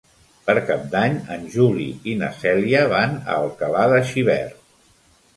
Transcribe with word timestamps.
Per 0.45 0.53
Cap 0.67 0.85
d'Any 0.93 1.17
en 1.35 1.43
Juli 1.55 1.85
i 2.13 2.15
na 2.21 2.29
Cèlia 2.39 2.81
van 2.93 3.13
a 3.19 3.35
Alcalà 3.43 3.83
de 3.93 4.01
Xivert. 4.13 4.57